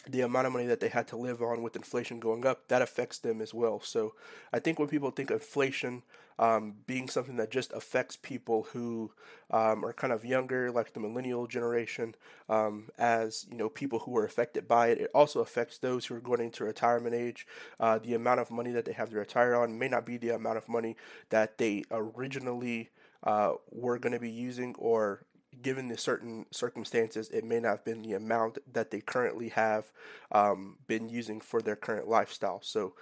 the 0.09 0.21
amount 0.21 0.47
of 0.47 0.53
money 0.53 0.67
that 0.67 0.81
they 0.81 0.89
had 0.89 1.09
to 1.09 1.17
live 1.17 1.43
on 1.43 1.63
with 1.63 1.77
inflation 1.77 2.21
going 2.21 2.47
up, 2.47 2.69
that 2.69 2.83
affects 2.83 3.19
them 3.19 3.41
as 3.41 3.55
well. 3.55 3.81
So 3.81 4.15
I 4.53 4.59
think 4.59 4.79
when 4.79 4.89
people 4.89 5.11
think 5.11 5.31
of 5.31 5.41
inflation 5.41 6.03
um, 6.39 6.75
being 6.87 7.09
something 7.09 7.37
that 7.37 7.51
just 7.51 7.73
affects 7.73 8.17
people 8.17 8.65
who 8.73 9.13
um, 9.51 9.85
are 9.85 9.93
kind 9.93 10.13
of 10.13 10.25
younger, 10.25 10.71
like 10.71 10.93
the 10.93 11.01
millennial 11.01 11.47
generation, 11.47 12.15
um, 12.49 12.89
as 12.99 13.47
you 13.51 13.57
know, 13.57 13.69
people 13.69 14.01
who 14.01 14.17
are 14.17 14.25
affected 14.25 14.67
by 14.67 14.89
it, 14.89 15.01
it 15.01 15.11
also 15.15 15.41
affects 15.41 15.79
those 15.79 16.07
who 16.07 16.17
are 16.17 16.21
going 16.21 16.41
into 16.41 16.65
retirement 16.65 17.15
age. 17.15 17.47
Uh, 17.79 17.99
the 17.99 18.15
amount 18.15 18.41
of 18.41 18.51
money 18.51 18.73
that 18.73 18.85
they 18.85 18.93
have 18.93 19.11
to 19.11 19.17
retire 19.17 19.55
on 19.55 19.79
may 19.79 19.89
not 19.89 20.05
be 20.05 20.17
the 20.17 20.31
amount 20.31 20.59
of 20.59 20.69
money 20.69 20.97
that 21.31 21.59
they 21.59 21.85
originally 21.91 22.91
uh, 23.23 23.53
were 23.71 23.99
going 23.99 24.13
to 24.13 24.21
be 24.21 24.31
using 24.31 24.75
or 24.77 25.25
given 25.63 25.89
the 25.89 25.97
certain 25.97 26.47
circumstances, 26.51 27.31
it 27.31 27.45
may 27.45 27.61
not 27.61 27.71
have 27.71 27.85
been 27.85 28.03
the 28.03 28.15
amount 28.15 28.59
that 28.73 28.91
they 28.91 29.01
currently 29.01 29.51
have 29.51 29.91
um, 30.33 30.79
been 30.87 31.09
using 31.09 31.41
for 31.41 31.61
their 31.61 31.77
current 31.77 32.09
lifestyle. 32.09 32.61
So 32.63 32.95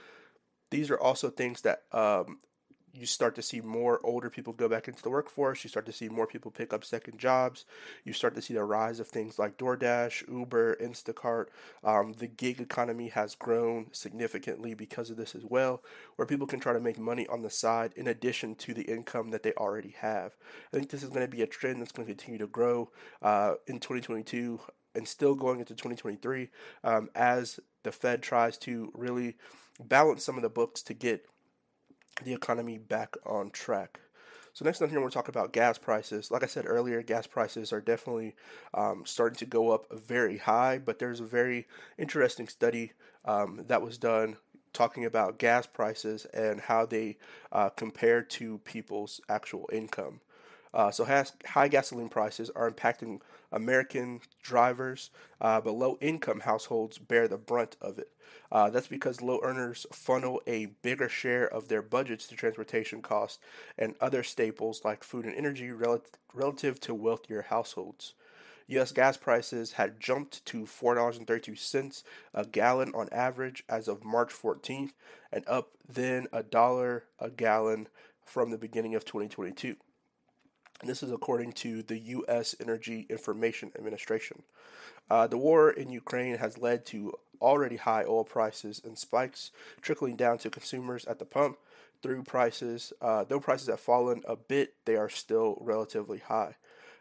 these 0.71 0.91
are 0.91 1.01
also 1.01 1.31
things 1.31 1.63
that 1.63 1.83
um, 1.93 2.39
you 2.93 3.07
start 3.07 3.35
to 3.37 3.43
see 3.43 3.61
more 3.61 4.01
older 4.05 4.29
people 4.29 4.53
go 4.53 4.69
back 4.69 4.87
into 4.87 5.03
the 5.03 5.11
workforce. 5.11 5.65
You 5.65 5.71
start 5.71 5.87
to 5.87 5.93
see 5.93 6.09
more 6.09 6.27
people 6.27 6.51
pick 6.51 6.73
up 6.73 6.85
second 6.85 7.19
jobs. 7.19 7.65
You 8.05 8.13
start 8.13 8.35
to 8.35 8.43
see 8.43 8.55
the 8.55 8.65
rise 8.65 9.01
of 9.01 9.09
things 9.09 9.39
like 9.39 9.57
DoorDash, 9.57 10.29
Uber, 10.29 10.77
Instacart. 10.77 11.47
Um, 11.83 12.13
the 12.13 12.27
gig 12.27 12.61
economy 12.61 13.09
has 13.09 13.35
grown 13.35 13.87
significantly 13.93 14.75
because 14.75 15.11
of 15.11 15.17
this 15.17 15.35
as 15.35 15.45
well, 15.45 15.83
where 16.17 16.27
people 16.27 16.47
can 16.47 16.61
try 16.61 16.75
to 16.75 16.81
make 16.81 16.99
money 16.99 17.27
on 17.29 17.43
the 17.43 17.51
side 17.51 17.93
in 17.97 18.07
addition 18.07 18.55
to 18.57 18.75
the 18.75 18.83
income 18.83 19.31
that 19.31 19.43
they 19.43 19.53
already 19.55 19.95
have. 20.01 20.37
I 20.73 20.77
think 20.77 20.91
this 20.91 21.03
is 21.03 21.09
going 21.09 21.27
to 21.27 21.35
be 21.37 21.43
a 21.43 21.47
trend 21.47 21.81
that's 21.81 21.93
going 21.93 22.07
to 22.07 22.15
continue 22.15 22.39
to 22.39 22.47
grow 22.47 22.91
uh, 23.23 23.55
in 23.67 23.81
2022 23.81 24.61
and 24.95 25.09
still 25.09 25.35
going 25.35 25.61
into 25.61 25.75
2023 25.75 26.51
um, 26.85 27.09
as 27.15 27.59
the 27.83 27.93
Fed 27.93 28.23
tries 28.23 28.59
to 28.59 28.93
really 28.95 29.37
balance 29.81 30.25
some 30.25 30.37
of 30.37 30.43
the 30.43 30.51
books 30.51 30.83
to 30.83 30.95
get 30.95 31.27
the 32.25 32.33
economy 32.33 32.79
back 32.79 33.17
on 33.27 33.51
track. 33.51 34.01
So 34.55 34.65
next 34.67 34.83
on 34.83 34.91
here, 34.91 35.01
we're 35.01 35.09
talking 35.09 35.35
about 35.35 35.53
gas 35.53 35.79
prices. 35.79 36.31
Like 36.31 36.43
I 36.43 36.47
said 36.47 36.67
earlier, 36.67 37.03
gas 37.03 37.27
prices 37.27 37.73
are 37.73 37.81
definitely 37.81 38.35
um, 38.75 39.03
starting 39.07 39.39
to 39.39 39.47
go 39.47 39.71
up 39.71 39.87
very 39.91 40.37
high. 40.37 40.79
But 40.79 40.99
there's 40.99 41.21
a 41.21 41.25
very 41.25 41.67
interesting 41.97 42.49
study 42.49 42.93
um, 43.25 43.65
that 43.69 43.81
was 43.81 43.97
done 43.97 44.37
talking 44.73 45.05
about 45.05 45.39
gas 45.39 45.67
prices 45.67 46.27
and 46.35 46.61
how 46.61 46.85
they 46.87 47.17
uh, 47.51 47.71
compare 47.71 48.23
to 48.23 48.59
people's 48.59 49.21
actual 49.29 49.69
income. 49.73 50.21
Uh, 50.75 50.91
so 50.91 51.05
has, 51.05 51.33
high 51.47 51.69
gasoline 51.69 52.09
prices 52.09 52.51
are 52.57 52.71
impacting 52.71 53.21
American 53.51 54.21
drivers, 54.43 55.11
uh, 55.41 55.61
but 55.61 55.73
low 55.73 55.99
income 56.01 56.41
households 56.41 56.99
bear 56.99 57.29
the 57.29 57.37
brunt 57.37 57.77
of 57.81 57.99
it. 57.99 58.09
Uh, 58.51 58.71
that's 58.71 58.87
because 58.87 59.21
low 59.21 59.41
earners 59.43 59.87
funnel 59.93 60.41
a 60.47 60.67
bigger 60.83 61.09
share 61.09 61.47
of 61.47 61.69
their 61.69 61.83
budgets 61.83 62.27
to 62.27 62.35
transportation 62.35 63.03
costs 63.03 63.39
and 63.79 63.95
other 64.01 64.23
staples 64.23 64.83
like 64.85 65.05
food 65.05 65.25
and 65.25 65.35
energy 65.35 65.71
rel- 65.71 66.03
relative 66.35 66.81
to 66.81 66.95
wealthier 66.95 67.43
households. 67.43 68.15
U.S. 68.69 68.93
gas 68.93 69.17
prices 69.17 69.73
had 69.73 70.01
jumped 70.01 70.45
to 70.47 70.65
$4.32 70.65 72.03
a 72.33 72.47
gallon 72.47 72.93
on 72.95 73.09
average 73.13 73.65
as 73.69 73.89
of 73.89 74.05
March 74.05 74.31
14th, 74.31 74.93
and 75.33 75.45
up 75.47 75.73
then 75.87 76.27
a 76.33 76.43
dollar 76.43 77.05
a 77.19 77.29
gallon 77.29 77.89
from 78.25 78.51
the 78.51 78.59
beginning 78.59 78.95
of 78.95 79.05
2022. 79.05 79.77
And 80.81 80.91
this 80.91 81.03
is 81.03 81.13
according 81.13 81.53
to 81.53 81.83
the 81.83 81.99
U.S. 81.99 82.55
Energy 82.61 83.07
Information 83.09 83.71
Administration. 83.77 84.43
Uh, 85.11 85.27
the 85.27 85.39
war 85.39 85.71
in 85.71 85.91
Ukraine 85.91 86.39
has 86.39 86.59
led 86.59 86.87
to 86.87 87.13
already 87.41 87.77
high 87.77 88.05
oil 88.05 88.25
prices 88.25 88.81
and 88.85 88.97
spikes 88.97 89.51
trickling 89.81 90.17
down 90.17 90.39
to 90.39 90.51
consumers 90.51 91.05
at 91.05 91.19
the 91.19 91.25
pump 91.25 91.59
through 92.03 92.23
prices. 92.23 92.93
Uh, 93.01 93.25
though 93.25 93.41
prices 93.41 93.69
have 93.69 93.81
fallen 93.81 94.23
a 94.27 94.37
bit, 94.37 94.75
they 94.85 94.97
are 94.97 95.09
still 95.09 95.59
relatively 95.61 96.19
high. 96.19 96.57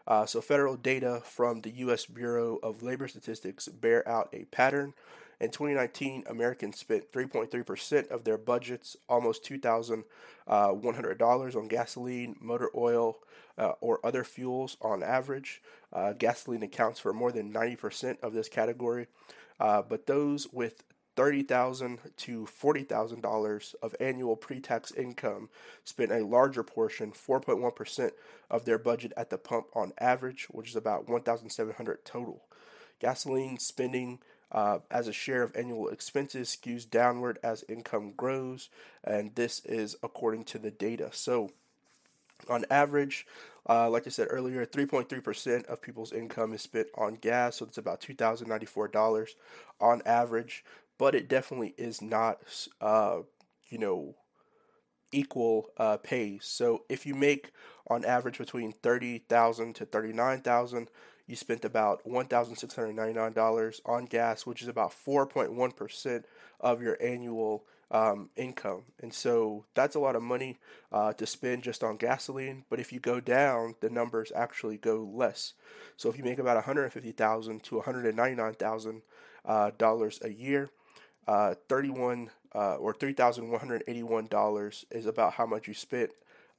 Uh, 0.08 0.26
so, 0.26 0.42
federal 0.42 0.76
data 0.76 1.22
from 1.24 1.62
the 1.62 1.70
U.S. 1.72 2.06
Bureau 2.06 2.60
of 2.64 2.82
Labor 2.82 3.08
Statistics 3.08 3.68
bear 3.68 4.08
out 4.08 4.30
a 4.34 4.46
pattern 4.46 4.94
in 5.42 5.50
2019, 5.50 6.26
Americans 6.28 6.78
spent 6.78 7.12
3.3% 7.12 8.12
of 8.12 8.24
their 8.24 8.38
budgets, 8.38 8.96
almost 9.10 9.44
$2,100, 9.44 10.06
uh, 10.48 11.60
on 11.60 11.68
gasoline, 11.68 12.36
motor 12.40 12.70
oil, 12.76 13.18
uh, 13.58 13.74
or 13.82 14.00
other 14.06 14.24
fuels 14.24 14.78
on 14.82 15.02
average. 15.02 15.64
Uh, 15.92 16.14
gasoline 16.14 16.62
accounts 16.62 17.00
for 17.00 17.12
more 17.12 17.32
than 17.32 17.52
90% 17.52 18.20
of 18.22 18.34
this 18.34 18.48
category, 18.48 19.08
uh, 19.60 19.82
but 19.82 20.06
those 20.06 20.48
with 20.54 20.84
30,000 21.16 22.00
to 22.18 22.46
$40,000 22.46 23.76
of 23.82 23.96
annual 24.00 24.36
pre-tax 24.36 24.92
income 24.92 25.50
spent 25.84 26.12
a 26.12 26.24
larger 26.24 26.64
portion, 26.64 27.12
4.1% 27.12 28.12
of 28.50 28.66
their 28.66 28.78
budget 28.78 29.12
at 29.18 29.30
the 29.30 29.38
pump 29.38 29.68
on 29.74 29.92
average, 30.00 30.46
which 30.52 30.70
is 30.70 30.76
about 30.76 31.10
1,700 31.10 32.06
total. 32.06 32.44
Gasoline 33.00 33.58
spending 33.58 34.20
uh, 34.52 34.80
as 34.90 35.08
a 35.08 35.14
share 35.14 35.44
of 35.44 35.56
annual 35.56 35.90
expenses 35.90 36.56
skews 36.56 36.90
downward 36.90 37.40
as 37.44 37.64
income 37.70 38.14
grows, 38.16 38.70
and 39.04 39.36
this 39.36 39.62
is 39.66 39.96
according 40.04 40.44
to 40.46 40.60
the 40.60 40.72
data. 40.72 41.10
So, 41.14 41.52
on 42.50 42.66
average, 42.70 43.26
uh, 43.70 43.90
like 43.90 44.08
I 44.08 44.10
said 44.10 44.28
earlier, 44.30 44.66
3.3% 44.66 45.66
of 45.68 45.82
people's 45.82 46.12
income 46.12 46.54
is 46.54 46.62
spent 46.62 46.88
on 46.96 47.16
gas, 47.16 47.58
so 47.58 47.66
it's 47.66 47.78
about 47.78 48.02
$2,094 48.02 49.36
on 49.80 50.02
average 50.06 50.64
but 50.98 51.16
it 51.16 51.28
definitely 51.28 51.74
is 51.80 52.00
not, 52.00 52.38
uh, 52.80 53.22
you 53.70 53.80
know, 53.80 54.14
equal 55.12 55.70
uh, 55.78 55.98
pay. 55.98 56.40
So 56.42 56.84
if 56.90 57.06
you 57.06 57.16
make 57.16 57.52
on 57.88 58.06
average 58.06 58.38
between 58.38 58.72
thirty 58.72 59.20
thousand 59.20 59.76
to 59.76 59.86
thirty 59.86 60.14
nine 60.14 60.42
thousand, 60.42 60.90
you 61.32 61.36
spent 61.36 61.66
about 61.66 62.06
one 62.08 62.28
thousand 62.28 62.58
six 62.58 62.76
hundred 62.76 62.96
ninety 62.96 63.14
nine 63.14 63.34
dollars 63.34 63.82
on 63.86 64.06
gas, 64.06 64.46
which 64.46 64.62
is 64.62 64.68
about 64.68 64.94
four 64.94 65.26
point 65.26 65.54
one 65.54 65.72
percent 65.72 66.26
of 66.60 66.82
your 66.82 66.98
annual 67.02 67.64
um, 67.90 68.30
income. 68.36 68.84
And 69.02 69.14
so 69.14 69.66
that's 69.74 69.96
a 69.96 70.00
lot 70.00 70.16
of 70.16 70.22
money 70.22 70.58
uh, 70.92 71.14
to 71.14 71.26
spend 71.26 71.64
just 71.64 71.84
on 71.84 71.98
gasoline. 71.98 72.66
But 72.70 72.80
if 72.80 72.94
you 72.94 73.00
go 73.00 73.20
down, 73.20 73.76
the 73.82 73.90
numbers 73.90 74.32
actually 74.36 74.78
go 74.78 75.10
less. 75.12 75.54
So 75.98 76.10
if 76.10 76.18
you 76.18 76.24
make 76.24 76.40
about 76.40 76.56
150,000 76.56 77.64
to 77.64 77.76
one 77.76 77.86
hundred 77.86 78.16
ninety 78.16 78.36
nine 78.36 78.54
thousand 78.54 79.02
uh, 79.44 79.72
dollars 79.78 80.20
a 80.24 80.30
year 80.30 80.70
uh, 81.28 81.56
31 81.70 82.30
uh, 82.54 82.76
or 82.76 82.94
$3,181 82.94 84.86
is 84.92 85.06
about 85.06 85.34
how 85.34 85.46
much 85.46 85.68
you 85.68 85.74
spent 85.74 86.12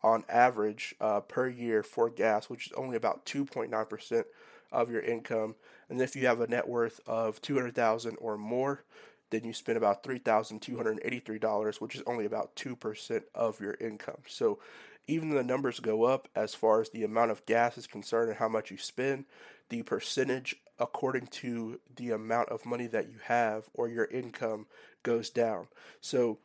on 0.02 0.24
average 0.28 0.94
uh, 1.00 1.20
per 1.20 1.48
year 1.48 1.82
for 1.82 2.10
gas, 2.10 2.48
which 2.48 2.66
is 2.66 2.72
only 2.72 2.96
about 2.96 3.24
2.9% 3.26 4.24
of 4.72 4.90
your 4.90 5.00
income. 5.00 5.54
And 5.88 6.00
if 6.00 6.16
you 6.16 6.26
have 6.26 6.40
a 6.40 6.46
net 6.46 6.68
worth 6.68 7.00
of 7.06 7.40
200,000 7.42 8.16
or 8.20 8.36
more, 8.36 8.84
then 9.30 9.44
you 9.44 9.52
spend 9.52 9.78
about 9.78 10.02
$3,283, 10.02 11.80
which 11.80 11.94
is 11.94 12.02
only 12.06 12.24
about 12.24 12.54
2% 12.56 13.22
of 13.34 13.60
your 13.60 13.74
income. 13.80 14.22
So 14.26 14.58
even 15.06 15.30
the 15.30 15.42
numbers 15.42 15.80
go 15.80 16.04
up 16.04 16.28
as 16.36 16.54
far 16.54 16.80
as 16.80 16.90
the 16.90 17.04
amount 17.04 17.30
of 17.30 17.44
gas 17.46 17.78
is 17.78 17.86
concerned 17.86 18.28
and 18.28 18.38
how 18.38 18.48
much 18.48 18.70
you 18.70 18.76
spend, 18.76 19.24
the 19.68 19.82
percentage 19.82 20.56
according 20.78 21.26
to 21.28 21.80
the 21.96 22.10
amount 22.10 22.48
of 22.50 22.66
money 22.66 22.86
that 22.88 23.08
you 23.08 23.18
have 23.24 23.68
or 23.74 23.88
your 23.88 24.04
income 24.06 24.66
goes 25.02 25.30
down. 25.30 25.66
So 26.00 26.38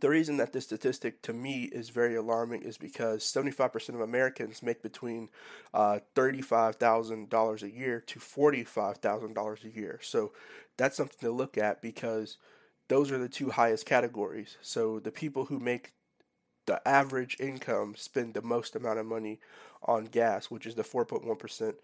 the 0.00 0.08
reason 0.08 0.36
that 0.36 0.52
this 0.52 0.64
statistic 0.64 1.22
to 1.22 1.32
me 1.32 1.64
is 1.64 1.90
very 1.90 2.14
alarming 2.14 2.62
is 2.62 2.78
because 2.78 3.24
75% 3.24 3.90
of 3.90 4.00
Americans 4.00 4.62
make 4.62 4.82
between 4.82 5.28
uh, 5.74 5.98
$35,000 6.14 7.62
a 7.62 7.70
year 7.70 8.00
to 8.00 8.18
$45,000 8.18 9.64
a 9.64 9.68
year. 9.68 9.98
So 10.02 10.32
that's 10.76 10.96
something 10.96 11.18
to 11.20 11.30
look 11.30 11.58
at 11.58 11.82
because 11.82 12.38
those 12.88 13.10
are 13.10 13.18
the 13.18 13.28
two 13.28 13.50
highest 13.50 13.86
categories. 13.86 14.56
So 14.62 14.98
the 15.00 15.10
people 15.10 15.46
who 15.46 15.58
make 15.58 15.92
the 16.66 16.86
average 16.86 17.36
income 17.40 17.94
spend 17.96 18.34
the 18.34 18.42
most 18.42 18.76
amount 18.76 18.98
of 18.98 19.06
money 19.06 19.40
on 19.82 20.04
gas, 20.04 20.50
which 20.50 20.66
is 20.66 20.74
the 20.74 20.82
4.1% 20.82 21.74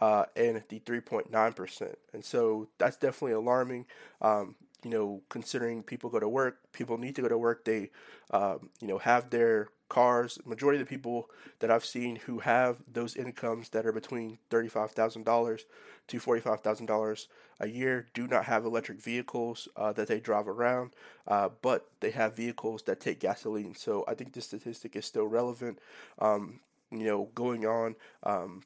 uh, 0.00 0.24
and 0.34 0.62
the 0.68 0.80
3.9%. 0.80 1.94
And 2.12 2.24
so 2.24 2.68
that's 2.78 2.96
definitely 2.96 3.32
alarming. 3.32 3.86
Um, 4.20 4.54
you 4.82 4.90
know, 4.90 5.22
considering 5.28 5.82
people 5.82 6.10
go 6.10 6.20
to 6.20 6.28
work, 6.28 6.58
people 6.72 6.98
need 6.98 7.16
to 7.16 7.22
go 7.22 7.28
to 7.28 7.38
work. 7.38 7.64
They, 7.64 7.90
um, 8.30 8.70
you 8.80 8.88
know, 8.88 8.98
have 8.98 9.30
their 9.30 9.68
cars. 9.88 10.38
Majority 10.46 10.80
of 10.80 10.86
the 10.86 10.94
people 10.94 11.28
that 11.58 11.70
I've 11.70 11.84
seen 11.84 12.16
who 12.16 12.38
have 12.40 12.78
those 12.90 13.16
incomes 13.16 13.70
that 13.70 13.86
are 13.86 13.92
between 13.92 14.38
thirty-five 14.48 14.92
thousand 14.92 15.24
dollars 15.24 15.64
to 16.08 16.18
forty-five 16.18 16.60
thousand 16.60 16.86
dollars 16.86 17.28
a 17.58 17.68
year 17.68 18.06
do 18.14 18.26
not 18.26 18.46
have 18.46 18.64
electric 18.64 19.02
vehicles 19.02 19.68
uh, 19.76 19.92
that 19.92 20.08
they 20.08 20.20
drive 20.20 20.48
around, 20.48 20.92
uh, 21.28 21.50
but 21.60 21.88
they 22.00 22.10
have 22.10 22.36
vehicles 22.36 22.82
that 22.84 23.00
take 23.00 23.20
gasoline. 23.20 23.74
So 23.74 24.04
I 24.08 24.14
think 24.14 24.32
this 24.32 24.46
statistic 24.46 24.96
is 24.96 25.04
still 25.04 25.26
relevant. 25.26 25.78
Um, 26.18 26.60
you 26.90 27.04
know, 27.04 27.28
going 27.34 27.66
on. 27.66 27.96
Um, 28.22 28.62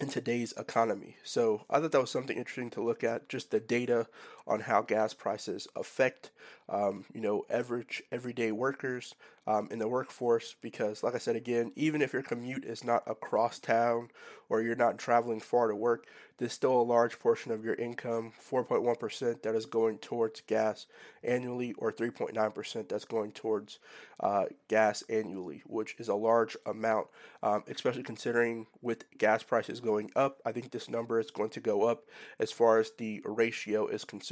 in 0.00 0.08
today's 0.08 0.52
economy. 0.56 1.16
So 1.22 1.64
I 1.70 1.78
thought 1.78 1.92
that 1.92 2.00
was 2.00 2.10
something 2.10 2.36
interesting 2.36 2.70
to 2.70 2.82
look 2.82 3.04
at, 3.04 3.28
just 3.28 3.50
the 3.50 3.60
data 3.60 4.08
on 4.46 4.60
how 4.60 4.82
gas 4.82 5.14
prices 5.14 5.68
affect, 5.76 6.30
um, 6.68 7.04
you 7.14 7.20
know, 7.20 7.44
average 7.50 8.02
everyday 8.10 8.52
workers 8.52 9.14
um, 9.46 9.68
in 9.70 9.78
the 9.78 9.88
workforce. 9.88 10.54
Because, 10.60 11.02
like 11.02 11.14
I 11.14 11.18
said 11.18 11.36
again, 11.36 11.72
even 11.76 12.02
if 12.02 12.12
your 12.12 12.22
commute 12.22 12.64
is 12.64 12.84
not 12.84 13.02
across 13.06 13.58
town 13.58 14.08
or 14.48 14.62
you're 14.62 14.76
not 14.76 14.98
traveling 14.98 15.40
far 15.40 15.68
to 15.68 15.74
work, 15.74 16.06
there's 16.42 16.52
still 16.52 16.80
a 16.80 16.82
large 16.82 17.20
portion 17.20 17.52
of 17.52 17.64
your 17.64 17.74
income, 17.74 18.32
4.1%, 18.50 19.42
that 19.42 19.54
is 19.54 19.64
going 19.64 19.98
towards 19.98 20.40
gas 20.40 20.86
annually, 21.22 21.72
or 21.74 21.92
3.9% 21.92 22.88
that's 22.88 23.04
going 23.04 23.30
towards 23.30 23.78
uh, 24.18 24.46
gas 24.66 25.02
annually, 25.08 25.62
which 25.66 25.94
is 25.98 26.08
a 26.08 26.14
large 26.14 26.56
amount, 26.66 27.06
um, 27.44 27.62
especially 27.68 28.02
considering 28.02 28.66
with 28.80 29.04
gas 29.18 29.44
prices 29.44 29.78
going 29.78 30.10
up. 30.16 30.40
I 30.44 30.50
think 30.50 30.72
this 30.72 30.90
number 30.90 31.20
is 31.20 31.30
going 31.30 31.50
to 31.50 31.60
go 31.60 31.84
up 31.84 32.04
as 32.40 32.50
far 32.50 32.78
as 32.78 32.90
the 32.98 33.22
ratio 33.24 33.86
is 33.86 34.04
concerned. 34.04 34.31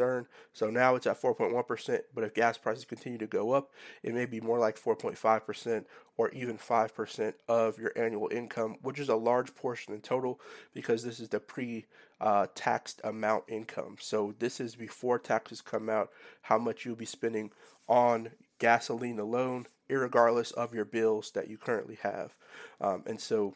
So 0.53 0.71
now 0.71 0.95
it's 0.95 1.07
at 1.07 1.21
4.1%, 1.21 2.01
but 2.15 2.25
if 2.25 2.35
gas 2.35 2.59
prices 2.59 2.85
continue 2.85 3.19
to 3.19 3.27
go 3.27 3.53
up, 3.53 3.71
it 4.03 4.15
may 4.15 4.27
be 4.27 4.41
more 4.41 4.59
like 4.59 4.79
4.5% 4.79 5.85
or 6.17 6.31
even 6.31 6.59
5% 6.59 7.35
of 7.49 7.79
your 7.79 7.93
annual 7.97 8.29
income, 8.31 8.77
which 8.83 8.99
is 8.99 9.09
a 9.09 9.17
large 9.17 9.55
portion 9.55 9.95
in 9.95 10.01
total 10.01 10.41
because 10.75 11.03
this 11.03 11.21
is 11.21 11.29
the 11.29 11.41
pre 11.41 11.87
uh, 12.21 12.47
taxed 12.55 13.01
amount 13.05 13.45
income. 13.49 13.97
So 13.99 14.35
this 14.39 14.61
is 14.61 14.75
before 14.75 15.19
taxes 15.19 15.61
come 15.61 15.89
out, 15.89 16.11
how 16.43 16.59
much 16.59 16.85
you'll 16.85 16.97
be 16.97 17.07
spending 17.07 17.51
on 17.89 18.31
gasoline 18.59 19.19
alone, 19.19 19.67
regardless 19.89 20.51
of 20.53 20.75
your 20.75 20.85
bills 20.85 21.31
that 21.33 21.49
you 21.49 21.57
currently 21.57 21.99
have. 22.03 22.35
Um, 22.81 23.03
and 23.07 23.21
so 23.21 23.55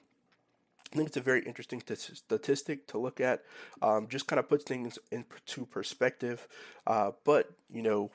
think 0.96 1.08
it's 1.08 1.16
a 1.16 1.20
very 1.20 1.42
interesting 1.42 1.80
t- 1.80 1.94
statistic 1.94 2.86
to 2.88 2.98
look 2.98 3.20
at. 3.20 3.42
Um, 3.82 4.08
just 4.08 4.26
kind 4.26 4.38
of 4.38 4.48
puts 4.48 4.64
things 4.64 4.98
into 5.10 5.66
perspective. 5.66 6.48
Uh, 6.86 7.12
but, 7.24 7.50
you 7.70 7.82
know, 7.82 8.10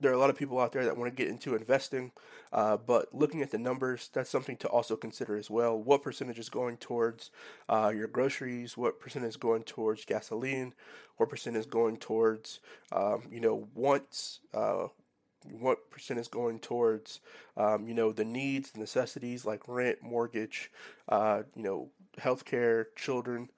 there 0.00 0.10
are 0.10 0.14
a 0.14 0.18
lot 0.18 0.28
of 0.28 0.36
people 0.36 0.60
out 0.60 0.72
there 0.72 0.84
that 0.84 0.96
want 0.96 1.10
to 1.10 1.22
get 1.22 1.30
into 1.30 1.54
investing, 1.54 2.12
uh, 2.52 2.76
but 2.76 3.14
looking 3.14 3.40
at 3.40 3.50
the 3.50 3.58
numbers, 3.58 4.10
that's 4.12 4.28
something 4.28 4.56
to 4.58 4.68
also 4.68 4.94
consider 4.94 5.36
as 5.36 5.48
well. 5.48 5.76
What 5.78 6.02
percentage 6.02 6.38
is 6.38 6.50
going 6.50 6.76
towards 6.76 7.30
uh, 7.68 7.92
your 7.94 8.06
groceries? 8.06 8.76
What 8.76 9.00
percent 9.00 9.24
is 9.24 9.38
going 9.38 9.62
towards 9.62 10.04
gasoline? 10.04 10.74
What 11.16 11.30
percent 11.30 11.56
is 11.56 11.64
going 11.64 11.96
towards, 11.96 12.60
um, 12.92 13.22
you 13.32 13.40
know, 13.40 13.68
wants? 13.74 14.40
Uh, 14.52 14.88
what 15.50 15.90
percent 15.90 16.20
is 16.20 16.28
going 16.28 16.58
towards, 16.58 17.20
um, 17.56 17.86
you 17.86 17.94
know, 17.94 18.12
the 18.12 18.24
needs, 18.24 18.70
the 18.70 18.80
necessities 18.80 19.44
like 19.44 19.62
rent, 19.68 19.98
mortgage, 20.02 20.70
uh, 21.08 21.42
you 21.54 21.62
know, 21.62 21.90
healthcare, 22.18 22.86
children 22.96 23.48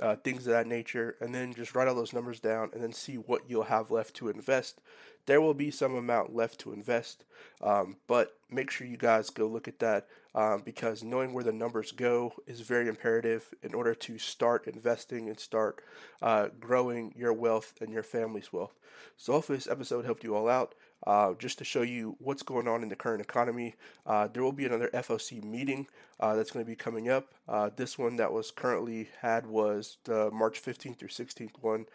uh, 0.00 0.16
things 0.16 0.46
of 0.46 0.52
that 0.52 0.66
nature, 0.66 1.16
and 1.20 1.34
then 1.34 1.54
just 1.54 1.74
write 1.74 1.88
all 1.88 1.94
those 1.94 2.12
numbers 2.12 2.40
down 2.40 2.70
and 2.72 2.82
then 2.82 2.92
see 2.92 3.14
what 3.14 3.42
you'll 3.48 3.64
have 3.64 3.90
left 3.90 4.14
to 4.14 4.28
invest. 4.28 4.80
There 5.26 5.40
will 5.40 5.54
be 5.54 5.70
some 5.70 5.94
amount 5.94 6.36
left 6.36 6.60
to 6.60 6.72
invest, 6.72 7.24
um, 7.60 7.96
but 8.06 8.36
make 8.50 8.70
sure 8.70 8.86
you 8.86 8.96
guys 8.96 9.30
go 9.30 9.46
look 9.46 9.66
at 9.66 9.80
that 9.80 10.06
um, 10.34 10.62
because 10.64 11.02
knowing 11.02 11.32
where 11.32 11.42
the 11.42 11.52
numbers 11.52 11.90
go 11.92 12.32
is 12.46 12.60
very 12.60 12.88
imperative 12.88 13.52
in 13.62 13.74
order 13.74 13.94
to 13.94 14.18
start 14.18 14.68
investing 14.68 15.28
and 15.28 15.40
start 15.40 15.82
uh, 16.22 16.48
growing 16.60 17.12
your 17.16 17.32
wealth 17.32 17.74
and 17.80 17.90
your 17.90 18.04
family's 18.04 18.52
wealth. 18.52 18.74
So, 19.16 19.32
hopefully, 19.32 19.58
this 19.58 19.66
episode 19.66 20.04
helped 20.04 20.22
you 20.22 20.36
all 20.36 20.48
out. 20.48 20.74
Uh, 21.06 21.34
just 21.34 21.58
to 21.58 21.64
show 21.64 21.82
you 21.82 22.16
what's 22.18 22.42
going 22.42 22.66
on 22.66 22.82
in 22.82 22.88
the 22.88 22.96
current 22.96 23.20
economy. 23.20 23.74
Uh, 24.06 24.28
there 24.28 24.42
will 24.42 24.52
be 24.52 24.64
another 24.64 24.90
FOC 24.94 25.42
meeting 25.44 25.86
uh, 26.20 26.34
that's 26.34 26.50
going 26.50 26.64
to 26.64 26.70
be 26.70 26.76
coming 26.76 27.08
up. 27.08 27.34
Uh, 27.48 27.70
this 27.74 27.98
one 27.98 28.16
that 28.16 28.32
was 28.32 28.50
currently 28.50 29.08
had 29.20 29.46
was 29.46 29.98
the 30.04 30.30
March 30.30 30.62
15th 30.62 30.98
through 30.98 31.08
16th 31.08 31.62
one. 31.62 31.86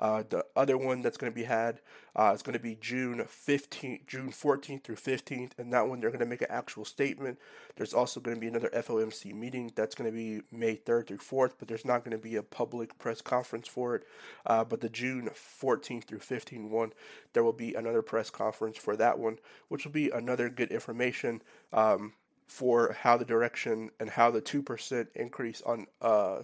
Uh, 0.00 0.22
the 0.30 0.42
other 0.56 0.78
one 0.78 1.02
that's 1.02 1.18
going 1.18 1.30
to 1.30 1.34
be 1.34 1.44
had 1.44 1.78
uh, 2.16 2.32
is 2.34 2.42
going 2.42 2.54
to 2.54 2.62
be 2.62 2.74
June 2.80 3.18
15th, 3.18 4.06
June 4.06 4.30
14th 4.30 4.82
through 4.82 4.96
15th, 4.96 5.50
and 5.58 5.70
that 5.72 5.86
one 5.86 6.00
they're 6.00 6.08
going 6.08 6.20
to 6.20 6.26
make 6.26 6.40
an 6.40 6.48
actual 6.48 6.86
statement. 6.86 7.38
There's 7.76 7.92
also 7.92 8.18
going 8.18 8.34
to 8.34 8.40
be 8.40 8.48
another 8.48 8.70
FOMC 8.70 9.34
meeting 9.34 9.72
that's 9.74 9.94
going 9.94 10.10
to 10.10 10.16
be 10.16 10.40
May 10.50 10.76
3rd 10.76 11.08
through 11.08 11.18
4th, 11.18 11.52
but 11.58 11.68
there's 11.68 11.84
not 11.84 12.02
going 12.02 12.16
to 12.16 12.22
be 12.22 12.36
a 12.36 12.42
public 12.42 12.98
press 12.98 13.20
conference 13.20 13.68
for 13.68 13.94
it. 13.94 14.04
Uh, 14.46 14.64
but 14.64 14.80
the 14.80 14.88
June 14.88 15.28
14th 15.34 16.04
through 16.04 16.20
15th 16.20 16.70
one, 16.70 16.92
there 17.34 17.44
will 17.44 17.52
be 17.52 17.74
another 17.74 18.00
press 18.00 18.30
conference 18.30 18.78
for 18.78 18.96
that 18.96 19.18
one, 19.18 19.38
which 19.68 19.84
will 19.84 19.92
be 19.92 20.08
another 20.08 20.48
good 20.48 20.72
information. 20.72 21.42
Um, 21.74 22.14
for 22.50 22.96
how 23.02 23.16
the 23.16 23.24
direction 23.24 23.90
and 24.00 24.10
how 24.10 24.28
the 24.28 24.42
2% 24.42 25.06
increase 25.14 25.62
on 25.62 25.86
uh, 26.02 26.40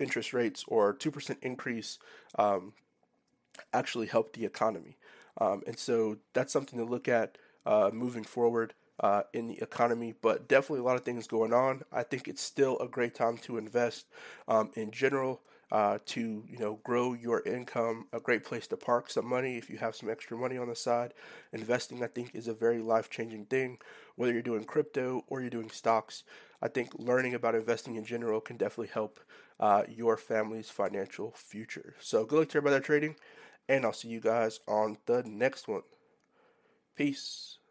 interest 0.00 0.32
rates 0.32 0.64
or 0.66 0.92
2% 0.92 1.36
increase 1.42 2.00
um, 2.36 2.72
actually 3.72 4.08
help 4.08 4.32
the 4.32 4.44
economy. 4.44 4.96
Um, 5.40 5.62
and 5.64 5.78
so 5.78 6.16
that's 6.32 6.52
something 6.52 6.76
to 6.76 6.84
look 6.84 7.06
at 7.06 7.38
uh, 7.64 7.90
moving 7.92 8.24
forward 8.24 8.74
uh, 8.98 9.22
in 9.32 9.46
the 9.46 9.62
economy, 9.62 10.12
but 10.20 10.48
definitely 10.48 10.80
a 10.80 10.84
lot 10.84 10.96
of 10.96 11.04
things 11.04 11.28
going 11.28 11.52
on. 11.52 11.82
I 11.92 12.02
think 12.02 12.26
it's 12.26 12.42
still 12.42 12.76
a 12.80 12.88
great 12.88 13.14
time 13.14 13.38
to 13.38 13.58
invest 13.58 14.06
um, 14.48 14.72
in 14.74 14.90
general. 14.90 15.40
Uh, 15.72 15.98
to 16.04 16.44
you 16.46 16.58
know 16.58 16.78
grow 16.84 17.14
your 17.14 17.40
income, 17.46 18.06
a 18.12 18.20
great 18.20 18.44
place 18.44 18.66
to 18.66 18.76
park 18.76 19.08
some 19.08 19.26
money 19.26 19.56
if 19.56 19.70
you 19.70 19.78
have 19.78 19.96
some 19.96 20.10
extra 20.10 20.36
money 20.36 20.58
on 20.58 20.68
the 20.68 20.76
side. 20.76 21.14
Investing, 21.54 22.04
I 22.04 22.08
think, 22.08 22.34
is 22.34 22.46
a 22.46 22.52
very 22.52 22.80
life 22.80 23.08
changing 23.08 23.46
thing. 23.46 23.78
Whether 24.16 24.34
you're 24.34 24.42
doing 24.42 24.64
crypto 24.64 25.24
or 25.28 25.40
you're 25.40 25.48
doing 25.48 25.70
stocks, 25.70 26.24
I 26.60 26.68
think 26.68 26.90
learning 26.98 27.32
about 27.34 27.54
investing 27.54 27.96
in 27.96 28.04
general 28.04 28.42
can 28.42 28.58
definitely 28.58 28.92
help 28.92 29.18
uh, 29.58 29.84
your 29.88 30.18
family's 30.18 30.68
financial 30.68 31.32
future. 31.34 31.94
So 32.00 32.26
good 32.26 32.38
luck 32.40 32.48
to 32.50 32.58
everybody 32.58 32.84
trading, 32.84 33.16
and 33.66 33.86
I'll 33.86 33.94
see 33.94 34.08
you 34.08 34.20
guys 34.20 34.60
on 34.68 34.98
the 35.06 35.22
next 35.22 35.68
one. 35.68 35.84
Peace. 36.96 37.61